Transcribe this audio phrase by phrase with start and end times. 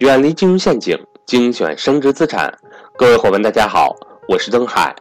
[0.00, 2.50] 远离金融陷阱，精选升值资产。
[2.96, 3.94] 各位伙伴，大家好，
[4.26, 4.96] 我是登海。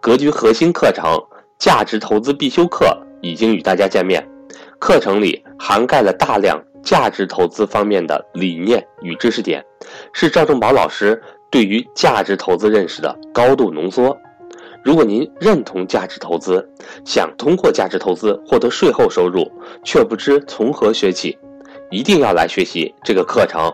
[0.00, 1.04] 格局核心课程
[1.58, 2.86] 《价值投资必修课》
[3.20, 4.24] 已经与大家见面。
[4.78, 9.60] 课程里涵盖了大量价值投资方面的理念与知识点，
[10.12, 14.16] 是赵正宝老师对于价值投资认识的高度浓缩。
[14.84, 16.64] 如果您认同价值投资，
[17.04, 19.50] 想通过价值投资获得税后收入，
[19.82, 21.36] 却不知从何学起，
[21.90, 23.68] 一定要来学习这个课程。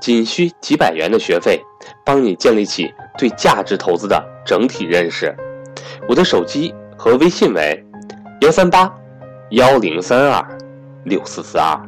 [0.00, 1.60] 仅需几百元的学费，
[2.04, 5.34] 帮你建立起对价值投资的整体认识。
[6.08, 7.84] 我的手机和微信为
[8.40, 8.92] 幺三八
[9.50, 10.58] 幺零三二
[11.04, 11.80] 六四四二。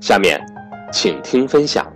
[0.00, 0.44] 下面，
[0.92, 1.90] 请听分享。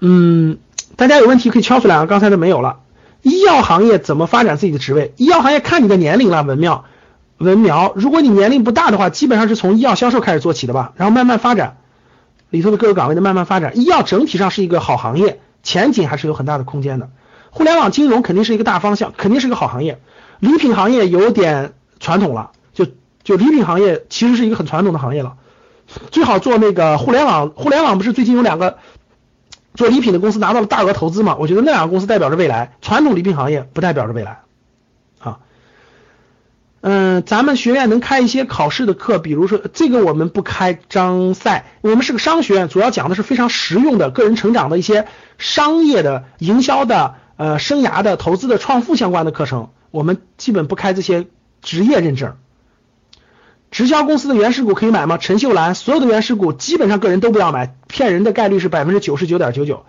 [0.00, 0.58] 嗯，
[0.96, 2.80] 大家有问题可以敲出来啊，刚才的没有了。
[3.22, 5.14] 医药行业怎么发展自己的职位？
[5.16, 6.84] 医药行业看你的年龄了，文妙。
[7.38, 11.78] 文苗，如果你年龄不大的话，基本上是从医药销售开始做起的吧，然后慢慢发展
[12.50, 13.76] 里头的各个岗位的慢慢发展。
[13.76, 17.10] 医药整体上是一个好行业，前景还是有很大的空间的。
[17.50, 20.00] 互联网金融肯定是一个大方向，肯定是一个好行业。
[20.38, 22.86] 礼品行业有点传统了，就
[23.22, 25.34] 就礼品行业其实是一个很传统的行业了，
[26.10, 27.50] 最好做那个互联网。
[27.50, 28.78] 互联网不是最近有两个
[29.74, 31.36] 做礼品的公司拿到了大额投资嘛？
[31.38, 34.43] 我觉得那两个公司代表着未来，传统礼品行业不代表着未来。
[36.86, 45.06] 嗯，咱们学院能开一些考试的课，比如说这个我们不开张赛，我们是个商学院，主要讲的是非常实用的个人成长的一些
[45.38, 51.26] 商业的、营销的、呃生涯的、投资的、创富相关的课程，我们基本不开这些
[51.62, 52.36] 职业认证。
[53.70, 55.16] 直销公司的原始股可以买吗？
[55.16, 59.86] 陈秀兰，所有的原始股基本上个人都不要买，骗人的概率是百分之九十九点九九，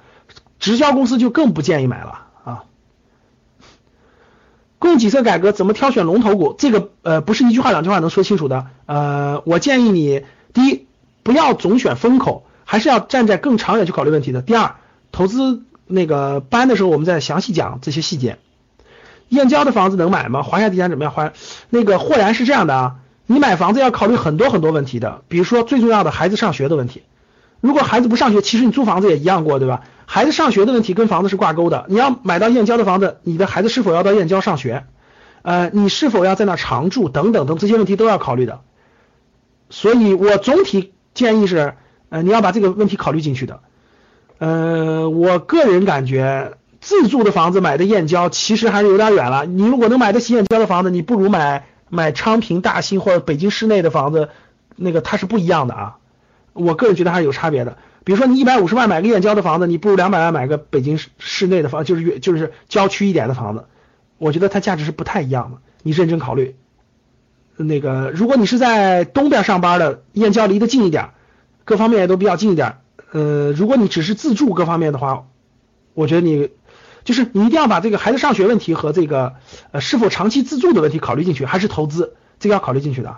[0.60, 2.25] 直销公司就更不建议买了。
[4.86, 6.56] 供给侧改革怎么挑选龙头股？
[6.58, 8.68] 这个呃不是一句话两句话能说清楚的。
[8.86, 10.86] 呃，我建议你，第一，
[11.24, 14.42] 不要总选风口，还是要站在更长远去考虑问题的。
[14.44, 14.76] 第二，
[15.12, 18.38] 投资那个班的时候，我们再详细讲这些细节。
[19.30, 20.44] 燕郊的房子能买吗？
[20.44, 21.12] 华夏地产怎么样？
[21.12, 21.34] 华
[21.72, 22.96] 那个豁然是这样的啊，
[23.26, 27.02] 你买房子要考虑很多很多问题的，比如说最重要的孩子上学的问题。
[27.62, 29.82] 如果孩子不上学，其实你租房子也一样过，对吧？
[30.06, 31.86] 孩子上学的问题跟房子是挂钩的。
[31.90, 34.86] 你要买到燕郊的房子，你的孩子是否要到燕郊上学？
[35.42, 37.10] 呃，你是否要在那常住？
[37.10, 38.62] 等等等这些问题都要考虑的。
[39.70, 41.74] 所以我总体建议是，
[42.10, 43.62] 呃，你要把这个问题考虑进去的。
[44.38, 49.46] 呃，我个人感觉，自住的房子买的燕郊其实还是有点远了。
[49.46, 54.30] 你如果能买得起燕郊的房子，你不如买买昌平、大兴或者北京市内的房子，
[54.76, 55.96] 那个它是不一样的啊。
[56.56, 57.78] 我个人觉得还是有差别的。
[58.04, 63.66] 比如说你一百五十万买个燕郊的房子，你不如两百万买个北京市市内的房，就是越就是郊区一点的房子，
[64.18, 65.58] 我觉得它价值是不太一样的。
[65.84, 66.56] 你认真考虑。
[67.58, 71.12] 那个，如果你是在东边上班的，燕郊离得近一点，
[71.64, 72.80] 各方面也都比较近一点。
[73.12, 75.26] 呃，如果你只是自住各方面的话，
[75.94, 76.50] 我觉得你
[77.06, 79.36] 就是你一定要把这个孩子上学问题和这个
[79.72, 83.16] 呃是否长期自住的问题考虑进去，还是投资这个要考虑进去的。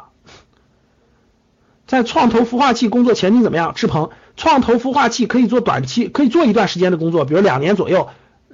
[1.88, 3.74] 在创投孵化器工作前景怎么样？
[3.74, 8.10] 志鹏，创投孵化器可以做短期，可以做一段时间的工作，比如两年左右，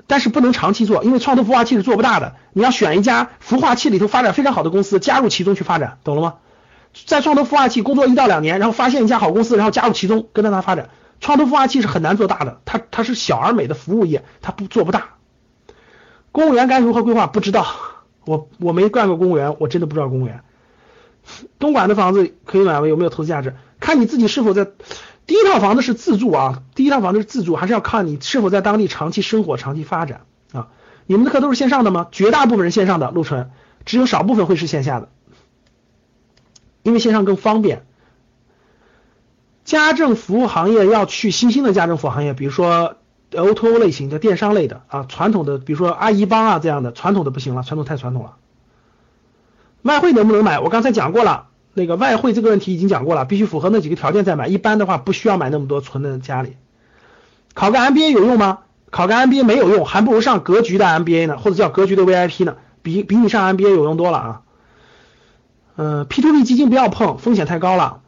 [0.06, 2.36] 但是不能长期做，因为创投孵化器是做不大的。
[2.54, 6.36] 你要选一家孵化器里头发展非常好的公司，加入其中去发展，懂了吗？
[7.08, 10.90] 在创投孵化器工作一到两年，然后发现一家好公司，然后加入其中，跟着它发展。
[11.20, 15.16] 创投孵化器是很难做大的，它它是小而美的服务业，它不做不大。
[16.32, 17.26] 公务员该如何规划？
[17.26, 17.66] 不知道，
[18.26, 20.44] 我我没干过公务员，我真的不知道公务员。
[21.60, 22.88] 东莞的房子可以买吗？
[22.88, 23.56] 有没有投资价值？
[23.80, 24.68] 看你自己是否在
[25.26, 30.70] 第一套房子是自住啊，第一套房子是自住，还是要看你是否在当地长期生活、长期发展啊。
[31.06, 32.08] 你们的课都是线上的吗？
[32.12, 33.52] 绝大部分人线上的，陆纯，
[33.86, 35.10] 只有少部分会是线下的，
[36.82, 37.86] 因为线上更方便。
[39.66, 42.96] 家政服务行业要去新兴的家政服务行业，比如说
[43.32, 48.36] O2O 类型的电商类的啊，传统的比如说阿姨帮啊这样的，传统的不行了，传统太传统了。
[49.84, 50.60] 外汇能不能买？
[50.60, 54.48] 我刚才讲过了，那个外汇这个问题已经讲过了，必须符合那几个条件再买。
[54.48, 56.58] 一般的话不需要买那么多存在家里。
[57.54, 58.60] 考个 MBA 有用吗？
[58.90, 64.42] 考个 MBA 没有用，还不如上格局的 MBA 呢，或者叫格局的 VIP 呢，比比你上 MBA 有用多了啊。
[65.76, 68.02] 嗯，P2P 基金不要碰，风险太高了。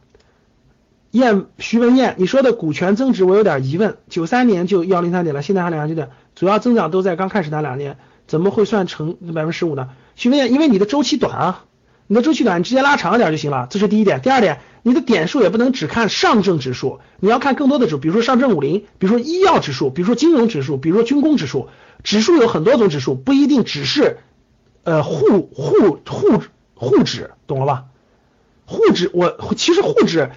[1.10, 7.96] 燕徐文燕，你说的股权增值我有点疑问，九三年就幺零三点了，现在还两千点，主要增长都在刚开始那两年，
[8.26, 9.88] 怎么会算成百分之十五呢？
[10.16, 11.62] 徐文燕，因为你的周期短啊。
[12.08, 14.20] 你的周期短，直接拉长一点就行了，这是第一点。
[14.20, 21.68] 第二点，你的点数也不能只看上证指数，你要看更多的指，比如说上证五零，比如说医药指数，比如说金融指数，比如说军工指数。
[22.04, 24.18] 指数有很多种指数，不一定只是
[24.84, 26.42] 呃沪沪沪
[26.74, 27.84] 沪指，懂了吧？
[28.66, 30.30] 沪指我其实沪指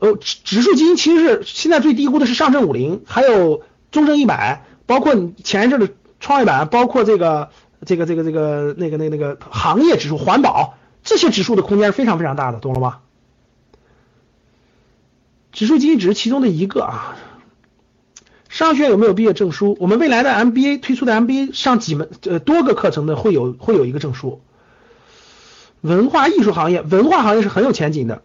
[0.00, 7.50] 呃指指数基金其实是现在最低估的是上证五零，还有中证一百，包括你前一阵的创业板，包括这个
[7.86, 12.98] 这个这个这个那个那个那个行业指数、环保这些指数的空间是非常非常大的，懂了吗？
[15.52, 17.16] 指数基金只是其中的一个啊。
[18.48, 19.76] 商学院有没有毕业证书？
[19.80, 24.40] 我们未来的 MBA 推出的 MBA 上几门呃多个课程的会有会有一个证书。
[25.80, 28.22] 文化艺术行业，文化行业是很有前景的。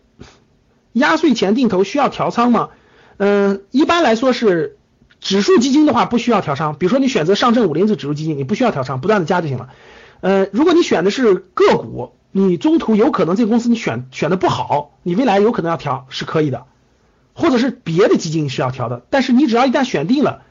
[0.93, 2.69] 压岁钱定投需要调仓吗？
[3.17, 4.77] 嗯，一般来说是
[5.25, 6.75] 指数基金的话不需要调仓。
[6.77, 9.69] 比如说你选择上证五零指指数基金，你不需要调仓，不断的加就行了。
[10.21, 16.65] 呃，如果你选的是个股，你中途有可能这个公司你选选的不好，你未来有可能要调是可以的。
[17.33, 20.43] 或者是别的基金是要调的，但是你只要一旦选定了，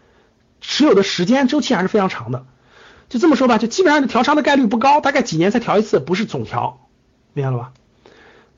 [0.61, 2.45] 持有的时间周期还是非常长的。
[3.09, 6.89] 就这么说吧，就基本上调仓的概率不高，大概几年才调一次，不是总调，
[7.33, 7.73] 明白了吧？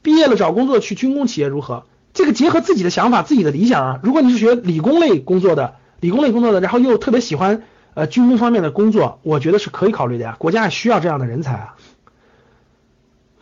[0.01, 1.85] 毕业了找工作去军工企业如何？
[2.15, 4.01] 这个结合自己的想法、自己的理想啊。
[4.03, 7.63] 如果你是学理工类工作的，理工类工作的，然后又特别喜欢
[7.95, 10.37] 呃军工方面的工作，我觉得是可以考虑的呀。
[10.39, 11.77] 国家也需要这样的人才啊。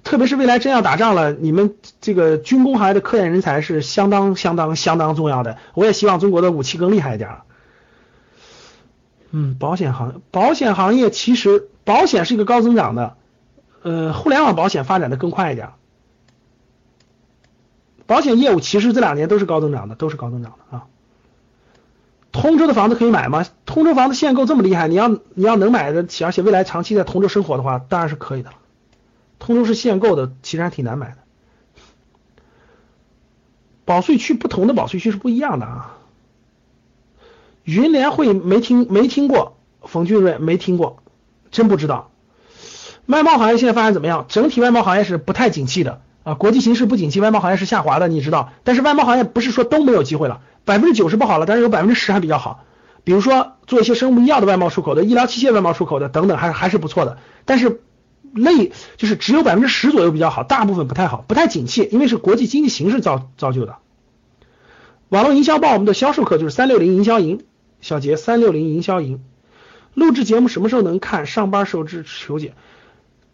[0.03, 5.56] 特别是未来真要打仗了，你们这个军工行业的科研人才是相当相当相当重要的。
[5.73, 7.31] 我也希望中国的武器更厉害一点。
[9.31, 13.17] 嗯，保险行保险行业其实保险是一个高增长的，
[13.83, 15.71] 呃，互联网保险发展的更快一点。
[18.06, 20.85] 保险业务其实这两年都是高增长的，都是高增长的啊。
[22.44, 23.46] 通州的房子可以买吗？
[23.64, 28.56] 通州房子限购这么厉害，你要你要能买得起，而且未来长期在通州生活的话，当然是可以的了。
[29.38, 31.17] 通州是限购的，其实还挺难买的。
[33.87, 35.96] 保税区不同的保税区是不一样的啊。
[37.62, 41.02] 云联汇没听没听过，冯俊瑞没听过，
[41.50, 42.11] 真不知道。
[43.06, 44.26] 外贸行业现在发展怎么样？
[44.29, 48.53] 整体外贸行业是不太景气的啊，国际形势不景气，外贸行业是下滑的，你知道。
[48.65, 52.65] 但是外贸行业不是说都没有机会了，百分之九十不好了，但是有百分之十还比较好。
[53.05, 57.19] 比如说做一些生物医药的外贸出口的，医疗器械外贸出口的等等，还还是不错的。
[57.44, 57.81] 但是。
[58.37, 63.77] 类就是只有百分之十左右比较好，大部分不太好，不太景气，因为是国际经济形势造造就的。
[65.09, 67.44] 网络营销报我们的销售课就是三六零营销营，
[67.81, 69.23] 小杰三六零营销营。
[69.93, 71.27] 录制节目什么时候能看？
[71.27, 72.55] 上班时候支求解。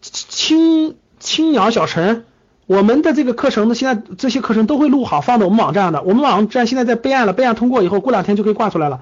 [0.03, 2.27] 青青鸟小陈，
[2.71, 6.03] 我们的这个课程呢，现在这些课程都会录好，放到我们网站的。
[6.05, 9.01] 我们网站现在在备案了，备案通过以后，过两天就可以挂出来了。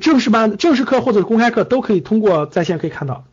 [0.00, 3.24] 正式班、正式课或者公开课都可以通过在线可以看到。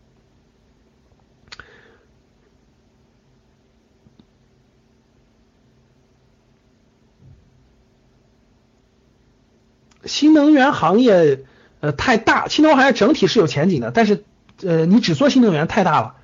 [10.03, 11.45] 新能源行业
[11.79, 14.25] 呃太大，新能源行业整体是有前景的，但是
[14.61, 16.15] 呃你只做新能源太大了，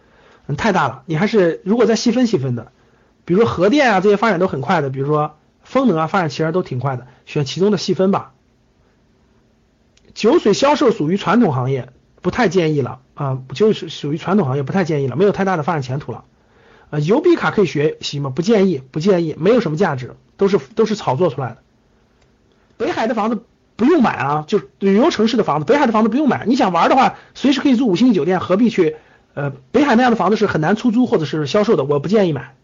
[0.47, 2.73] 嗯太大了，你还是如果再细分细分的，
[3.27, 8.31] 比如说核电啊这些发展都很快的，比如说风能啊发展其实都挺快的，选其中的细分吧。
[10.13, 11.89] 酒水销售属于传统行业，
[12.21, 16.23] 不太建议了啊，就是属于传统行业，不太建议了，没有太大的发展前途了。
[16.89, 18.29] 呃，邮币卡可以学习吗？
[18.29, 21.57] 不建议，不建议，没有什么价值，都是都是炒作出来的。
[22.77, 23.43] 北海的房子。
[23.75, 26.47] 不用买啊，就旅游城市的房子，北海的房子不用买。
[26.47, 28.95] 你想玩的话，随时可以住五星级酒店，何必去？
[29.35, 32.55] 呃，北海那样的房子是很难出租或者是销售的，我不建议买。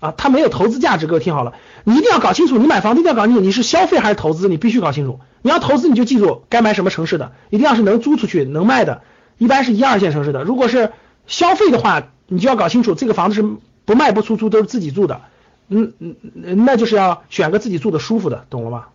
[0.00, 1.52] 啊，它没有投资价值，各位听好了，
[1.84, 5.20] 你一定要搞清楚，你买房子一定要搞清楚，你是消费还是投资，你必须搞清楚。
[5.42, 9.02] 你要投资，你就记住该买什么城市的，一定要是能租出去、能卖的，
[9.38, 10.42] 一般是一二线城市的。
[10.42, 10.92] 如果是
[11.26, 13.42] 消费的话，你就要搞清楚这个房子是
[13.84, 15.20] 不卖不出租，都是自己住的。
[15.68, 16.16] 嗯嗯，
[16.64, 18.86] 那就是要选个自己住的舒服的，懂了吗？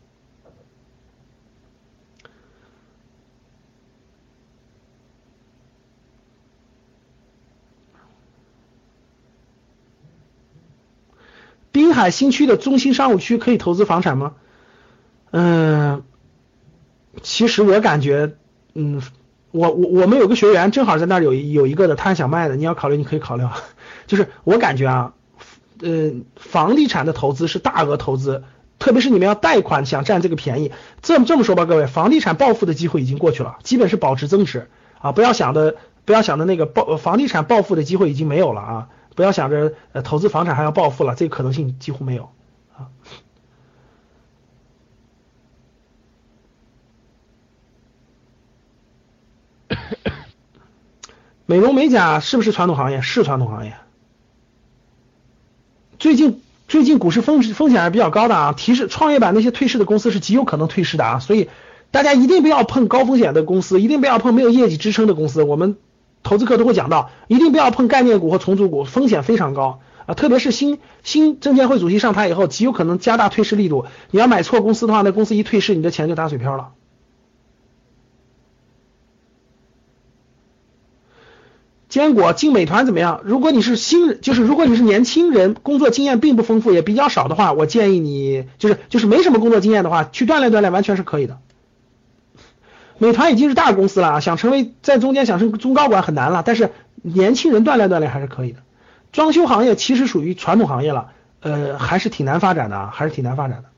[11.96, 14.34] 海新区的中心商务区可以投资房产吗？
[15.32, 16.04] 嗯，
[17.24, 18.36] 其实我感觉，
[18.74, 19.02] 嗯，
[19.52, 23.44] 我我我们有个学员正好在那儿有有一个的，他想卖的，你要考虑，你可以考虑。
[24.08, 25.14] 就是我感觉啊，
[25.82, 28.44] 呃，房地产的投资是大额投资，
[28.80, 30.72] 特别是你们要贷款想占这个便宜。
[31.02, 35.76] 这么这么说吧，各位，房地产暴富的机会已经过去了，基本是保值增值啊，不要想的
[36.06, 38.88] 不要想的那个暴房地产暴富的机会已经没有了啊。
[39.16, 42.30] 不要想着呃投资房产还要暴富了，这个可能性几乎没有
[42.78, 42.92] 啊。
[51.46, 53.02] 美容美甲是不是传统行业？
[53.02, 53.78] 是传统行业。
[55.98, 61.50] 最近最近股市风风险还是比较高的啊，提示创业板那些退市的公司是极有可能退市的啊，所以
[61.92, 65.42] 大家一定不要碰高风险的公司，一定不要碰没有业绩支撑的公司。
[65.42, 65.78] 我们。
[66.26, 69.80] 投资课都会讲到，一定不要碰概念股和重组股，风险非常高。
[70.08, 73.86] 啊，特别是新新证监会主席上台以后，极有可能加大退市力度。
[74.12, 76.72] 你要买错公司的话，那公司一退市，你的钱就打水漂了。
[81.90, 83.22] 坚果进美团怎么样？
[83.24, 91.40] 如果你是新人，就是如果你是年轻人，工作经验并不丰富，也比较少的话，我建议你就是就是没什么工作经验的话，去锻炼锻炼，完全是可以的。
[92.98, 96.72] 美团已经是大公司了啊，想成为在中间想成中高管很难了，但是
[97.02, 98.60] 年轻人锻炼锻炼还是可以的。
[99.12, 101.12] 装修行业其实属于传统行业了，
[101.42, 103.70] 呃，还是挺难发展的啊，还是挺难发展的。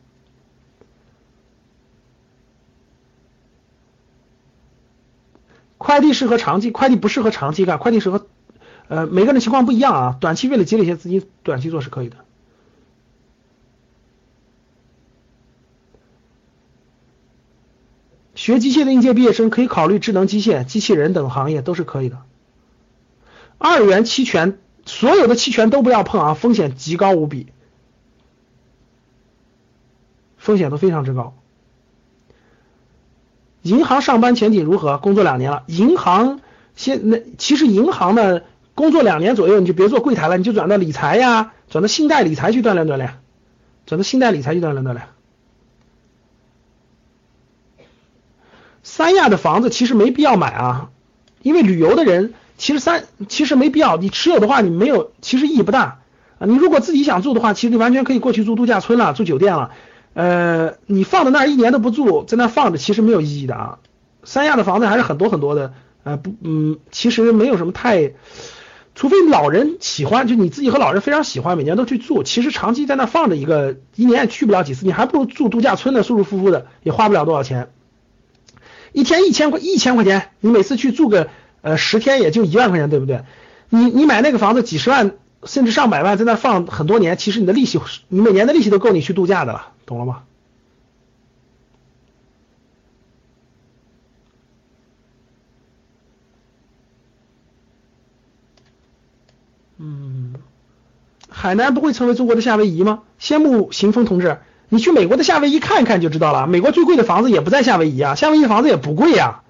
[5.78, 8.28] 快递适合长期，快递不适合长期干，快递适合，
[8.88, 10.18] 呃，每个人情况不一样啊。
[10.20, 12.18] 短期为了积累一些资金，短期做是可以的。
[18.48, 22.20] 学机械的应届毕业生可以考虑智能机械、机器人等行业，都是可以的。
[23.58, 27.48] 二元期权，所有的期权都不要碰啊，风险极高无比，
[30.38, 31.36] 风险都非常之高。
[33.64, 34.98] 银行上班前景如何？
[34.98, 36.40] 工作两年了，银行
[36.74, 38.44] 现那其实银行呢，
[38.76, 43.20] 工作两年左右你就别做柜台了，你就转到理财呀，转到信贷理财去锻炼锻炼，
[43.86, 45.17] 转到信贷理财去锻炼锻炼。
[48.98, 50.90] 三亚的房子其实没必要买啊，
[51.44, 56.00] 因为旅游的人其实三其实没必要，你持有的话你没有，其实意义不大
[56.40, 56.48] 啊。
[56.48, 59.70] 你如果自己想住的话，其实你完全可以过去住度假村了，住酒店了。
[60.16, 63.78] 呃，你放在那儿一年都不住，在那儿放着其实没有意义的啊。
[64.24, 65.74] 三亚的房子还是很多很多的，
[66.04, 68.14] 呃不，嗯，其实没有什么太，
[68.96, 77.70] 除非老人喜欢，就你自己和老人非常喜欢，每年都去住，其实长期在那放着一个，一年也去不了几次，你还不如住度假村呢，舒舒服服的，也花不了多少钱，
[78.98, 81.30] 一天一千块一千块钱，你每次去住个
[81.62, 83.22] 呃十天也就一万块钱，对不对？
[83.70, 85.12] 你你买那个房子几十万
[85.44, 89.74] 甚至上百万在那放很多年，其实你的利息，你每年的利息都够你去度假的了。
[89.86, 90.24] 懂了吗？
[99.78, 100.34] 嗯，
[101.30, 103.04] 海南不会成为中国的夏威夷吗？
[103.22, 104.40] 羡慕行风同志，
[104.70, 106.48] 你去美国的夏威夷看一看就知道了。
[106.48, 109.42] 美国最贵的房子也不在夏威夷啊，夏威夷房子也不贵呀。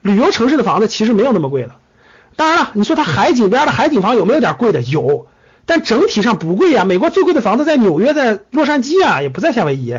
[0.00, 1.72] 旅游城市的房子其实没有那么贵的。
[2.36, 4.82] 当然了，你说它海景边的海景房有没有点贵的？
[4.82, 5.26] 有，
[5.66, 6.84] 但整体上不贵呀。
[6.84, 9.96] 美国最贵的房子在纽约，在洛杉矶啊，也不在夏威夷。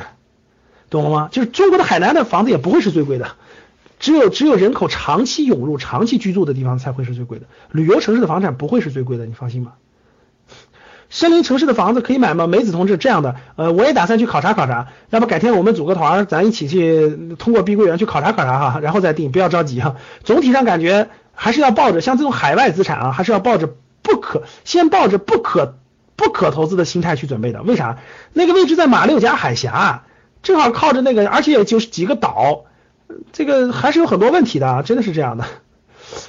[0.89, 1.29] 懂了吗？
[1.31, 3.31] 就是中国的海南的房子也不会是最贵的，
[3.99, 7.45] 只有只有人口长期涌入、长期居住的地方才会是最贵的。
[7.71, 9.73] 旅游城市的房产不会是最贵的，你放心吧。
[11.09, 12.47] 森林城市的房子可以买吗？
[12.47, 14.87] 梅子同志，这样的，呃，我也打算去考察考察。
[15.09, 19.95] 要不改天我们组个团，咱一起去通过碧桂园去考察考察哈，然后再定，不要着急哈。
[20.23, 23.69] 总体上感觉还是要抱着像这种海外资产啊，还是要抱着
[24.01, 25.77] 不可先抱着不可
[26.15, 27.61] 不可投资的心态去准备的。
[27.63, 27.97] 为啥？
[28.33, 30.03] 那个位置在马六甲海峡。
[30.43, 32.65] 正好靠着那个，而且也就是几个岛，
[33.31, 35.45] 这个还是有很多问题的，真的是这样的。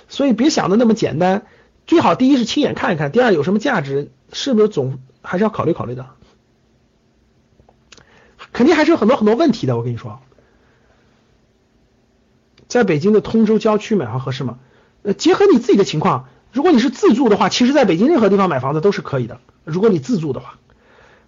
[0.08, 1.42] 所以别想的那么简单，
[1.86, 6.06] 最好第一是亲眼看一看，第二有什么价值，是不是总还是要考虑考虑的。
[8.52, 10.20] 肯定还是有很多很多问题的，我跟你说。
[12.68, 14.58] 在北京的通州郊区买房合适吗？
[15.02, 19.38] 呃，结合你自己的情况，如果你是自住的话，其实在北京任何地方买房子都是可以的。
[19.64, 20.58] 如果你自住的话，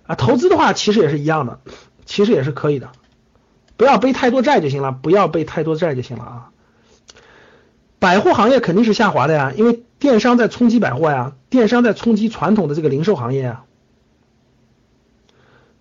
[0.07, 1.61] 啊，投资的话其实也是一样的。
[2.05, 2.91] 其实也是可以的，
[3.77, 6.51] 不要背太多债就行了，不要背太多债就行了啊。
[7.99, 13.63] 百货行业肯定是下滑的呀，因为电商在冲击百货呀，电商在冲击传统的这个零售行业呀。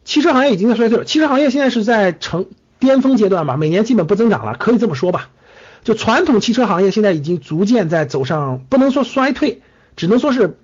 [0.03, 2.45] 汽车行业已经在衰退了，汽车行业现在是在成
[2.79, 5.29] 巅峰阶段吧，每年基本不增长了，可以这么说吧。
[5.83, 9.61] 就传统汽车行业现在已经逐渐在走上，不能说衰退，
[9.95, 10.57] 只能说是。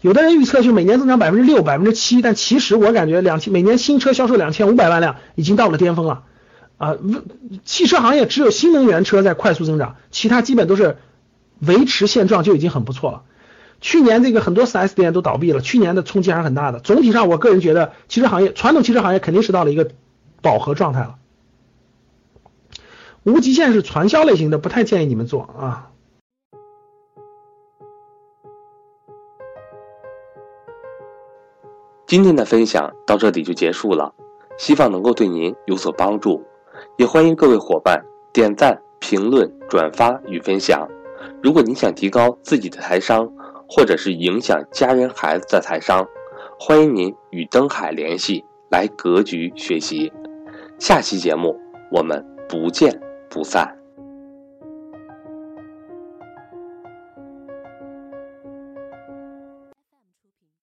[0.00, 6.24] 有的人预测就每年增长百分之六、百分之七，但其实我感觉两千每年新车销售两千五百万辆已经到了巅峰了
[6.76, 6.96] 啊！
[7.64, 10.98] 汽车行业只有新能源车在快速增长，其他基本都是
[11.60, 13.22] 维持现状就已经很不错了。
[13.80, 16.80] 去年这个很多 4S 店都倒闭了，去年的冲击还是很大的。
[16.80, 19.90] 总体上，我个人觉得汽车行业传统汽车行业肯定是到了一个
[20.42, 21.16] 饱和状态了。
[23.24, 25.90] 无极限是传销类型的，不太建议你们做啊。
[32.06, 34.14] 今天的分享到这里就结束了，
[34.58, 36.44] 希望能够对您有所帮助，
[36.96, 38.00] 也欢迎各位伙伴
[38.32, 40.88] 点赞、评论、转发与分享。
[41.42, 43.28] 如果您想提高自己的财商，
[43.68, 46.06] 或者是影响家人孩子的财商，
[46.58, 50.12] 欢迎您与登海联系，来格局学习。
[50.78, 51.58] 下期节目
[51.90, 53.83] 我们不见不散。